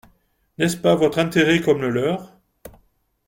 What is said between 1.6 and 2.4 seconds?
comme le leur?